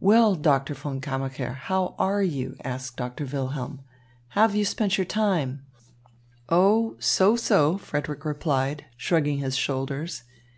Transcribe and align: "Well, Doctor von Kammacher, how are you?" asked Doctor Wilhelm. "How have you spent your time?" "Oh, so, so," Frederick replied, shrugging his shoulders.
"Well, 0.00 0.34
Doctor 0.34 0.74
von 0.74 1.00
Kammacher, 1.00 1.54
how 1.54 1.94
are 1.98 2.22
you?" 2.22 2.56
asked 2.62 2.98
Doctor 2.98 3.24
Wilhelm. 3.24 3.80
"How 4.28 4.42
have 4.42 4.54
you 4.54 4.66
spent 4.66 4.98
your 4.98 5.06
time?" 5.06 5.64
"Oh, 6.50 6.94
so, 6.98 7.36
so," 7.36 7.78
Frederick 7.78 8.26
replied, 8.26 8.84
shrugging 8.98 9.38
his 9.38 9.56
shoulders. 9.56 10.24